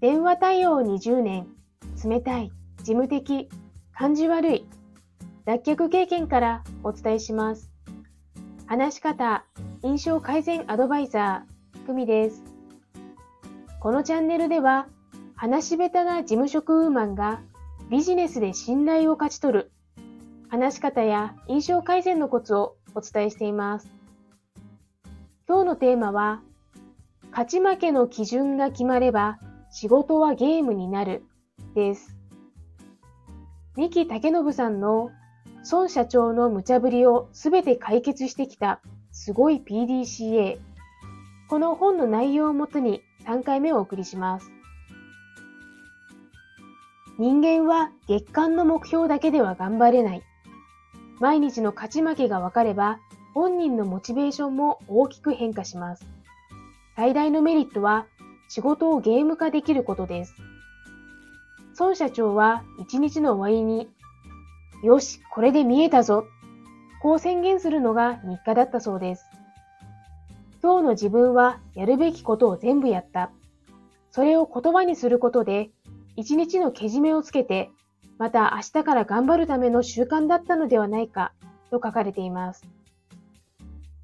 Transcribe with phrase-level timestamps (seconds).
[0.00, 1.46] 電話対応20年、
[2.02, 3.50] 冷たい、事務的、
[3.92, 4.66] 感じ悪い、
[5.44, 7.70] 脱却経験からお伝えします。
[8.66, 9.44] 話し方、
[9.82, 12.42] 印象改善アドバイザー、久美です。
[13.78, 14.86] このチャンネルでは、
[15.34, 17.42] 話し下手な事務職ウーマンが
[17.90, 19.72] ビジネスで信頼を勝ち取る、
[20.48, 23.90] 話し方や印象改善のコツをお伝えしています。
[25.46, 26.40] 今日のテーマは、
[27.32, 29.38] 勝ち負けの基準が決まれば
[29.72, 31.22] 仕事はゲームになる
[31.76, 32.16] です。
[33.76, 35.10] 三木武信さんの
[35.70, 38.80] 孫社長の無茶ぶりをすべて解決してきた
[39.12, 40.58] すごい PDCA。
[41.48, 44.50] この本の内容をもとに3回目をお送りします。
[47.18, 50.22] 人間は月間の目標だけでは頑張れない。
[51.20, 52.98] 毎日の勝ち負けが分かれば
[53.34, 56.04] 本人のモチベーションも大きく変化します。
[56.96, 58.06] 最大のメリットは
[58.50, 60.34] 仕事をゲーム化できることです。
[61.78, 63.88] 孫社長は一日の終わりに、
[64.82, 66.24] よし、これで見えたぞ、
[67.00, 69.24] こう宣言するのが日課だったそうです。
[70.60, 73.30] 今日の自分はやるべきことを全部やった。
[74.10, 75.70] それを言葉にすることで、
[76.16, 77.70] 一日のけじめをつけて、
[78.18, 81.32] また明日から頑張るための習慣だったのではないか、
[81.70, 82.66] と書かれています。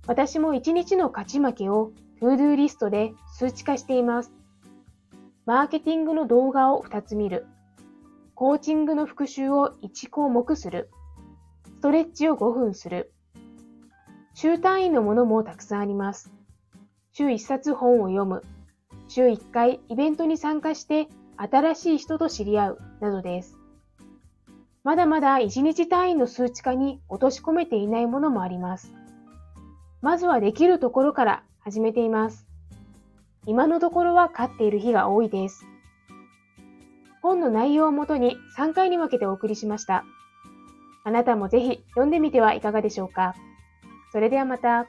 [0.06, 4.32] 私も一日の勝ち負けを to do リストで数値化しています。
[5.44, 7.46] マーケティングの動画を2つ見る。
[8.34, 10.88] コーチングの復習を1項目する。
[11.66, 13.12] ストレッチを5分する。
[14.32, 16.32] 週単位のものもたくさんあります。
[17.12, 18.42] 週1冊本を読む。
[19.08, 23.58] 週1回イベントに参加して新しい人と知り合うなどです。
[24.84, 28.94] まだまだ1日単位の数値化に落とし込めていないものもあります。
[30.00, 32.46] まずはできるところから始めています。
[33.44, 35.66] 今のところは飼っている日が多いです。
[37.20, 40.04] 本の内容をもとに3回に分けてお送りしました。
[41.02, 43.34] あなたもぜひ読んでみてはいかがでしょうか。
[44.12, 44.86] それではまた。